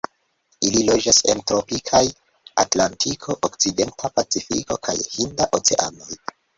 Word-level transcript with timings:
Ili 0.69 0.79
loĝas 0.87 1.19
en 1.33 1.43
tropikaj 1.51 2.01
Atlantiko, 2.65 3.39
okcidenta 3.51 4.15
Pacifiko 4.19 4.83
kaj 4.91 5.01
Hinda 5.15 5.53
Oceanoj. 5.63 6.25